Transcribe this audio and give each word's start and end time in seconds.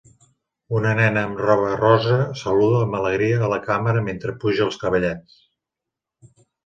Una 0.77 0.93
nena 0.99 1.25
amb 1.27 1.41
roba 1.41 1.67
rosa 1.81 2.17
saluda 2.41 2.79
amb 2.85 2.97
alegria 3.01 3.43
a 3.49 3.51
la 3.53 3.59
càmera 3.67 4.01
mentre 4.09 4.35
puja 4.45 4.67
als 4.69 4.81
cavallets 4.85 5.41